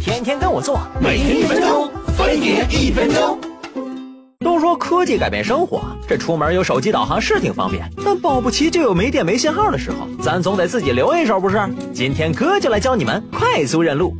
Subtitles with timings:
[0.00, 3.38] 天天跟我做，每天一分钟，分别一分钟。
[4.42, 11.60] 都说科技改变生活，这出门有手机导航是挺方便，但保不齐就有没电没信号的时候，咱总得自己留一手不是？
[11.92, 14.16] 今天哥就来教你们快速认路。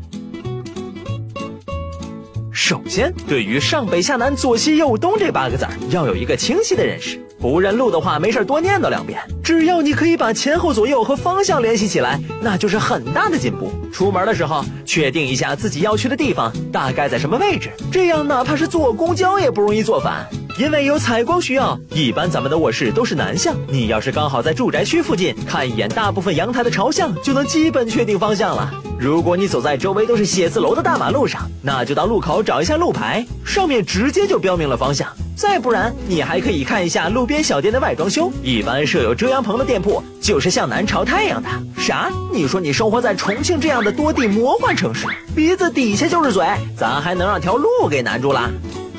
[2.70, 7.20] 首先，对于上北下南左西右东这八个字儿，要有一个清晰的认识。
[7.40, 9.20] 不认路的话，没事多念叨两遍。
[9.42, 13.72] 只要你可以把前后左右和方向联系起来，那就是很大的进步。
[13.92, 20.24] 出门的时候，确定一下自己要去的地方大概在什么位置，这样哪怕是坐公交也不容易坐反。
[20.60, 23.56] 因为有采光需要，一般咱们的卧室都是南向。
[23.66, 28.70] 你要是刚好在住宅区附近，看一眼大部分阳台的朝向，就能基本确定方向了。
[28.98, 35.08] 如果你走在周围都是写字楼的大马路上，那就到路口找一下路牌，上面直接就标明了方向。
[35.34, 41.48] 再不然，你还可以看一下路边小店的外装修，一般设有遮阳棚的店铺就是向南朝太阳的。
[41.78, 42.10] 啥？
[42.30, 48.50] 你说你生活在重庆这样的多地魔幻城市，鼻子底下就是嘴，咱还能让条路给难住了？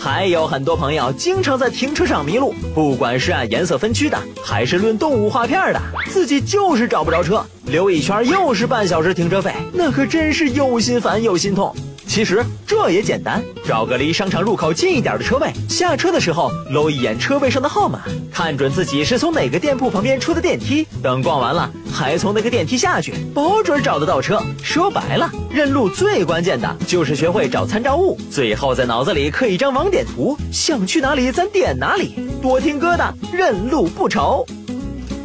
[0.03, 11.71] 还有很多朋友经常在停车场迷路，不管是按颜色分区的，还是论动物画片的，自己就是找不着车，溜一圈又是半小时停车费，那可真是又心烦又心痛。
[12.11, 24.43] 其实这也简单，找个离商场入口近一点的车位，下车的时候搂一眼车位上的号码，看准自己是从哪个店铺旁边出的电梯，等逛完了还从那个电梯下去，保准找得到车。
[24.61, 32.29] 说白了，认路最关键的就是学会找参照物，最后在脑子里刻一张网点图，想去哪里咱点哪里。
[32.41, 34.45] 多听歌的，认路不愁。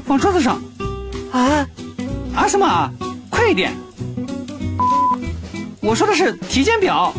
[0.06, 0.62] 放桌子上。
[1.32, 1.66] 啊
[2.32, 2.88] 啊什么啊？
[3.28, 3.72] 快一点！
[5.86, 7.14] 我说的是体检表。